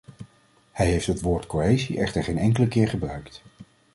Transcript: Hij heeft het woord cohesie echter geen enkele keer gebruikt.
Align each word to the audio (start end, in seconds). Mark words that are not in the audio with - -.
Hij 0.71 0.85
heeft 0.85 1.07
het 1.07 1.21
woord 1.21 1.47
cohesie 1.47 1.97
echter 1.97 2.23
geen 2.23 2.37
enkele 2.37 2.67
keer 2.67 2.87
gebruikt. 2.87 3.41